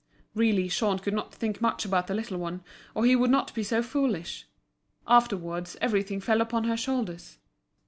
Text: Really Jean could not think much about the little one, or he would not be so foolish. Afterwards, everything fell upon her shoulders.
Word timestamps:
Really 0.33 0.67
Jean 0.67 0.97
could 0.97 1.13
not 1.13 1.31
think 1.31 1.61
much 1.61 1.85
about 1.85 2.07
the 2.07 2.15
little 2.15 2.39
one, 2.39 2.63
or 2.95 3.05
he 3.05 3.15
would 3.15 3.29
not 3.29 3.53
be 3.53 3.61
so 3.61 3.83
foolish. 3.83 4.47
Afterwards, 5.05 5.77
everything 5.79 6.19
fell 6.19 6.41
upon 6.41 6.63
her 6.63 6.75
shoulders. 6.75 7.37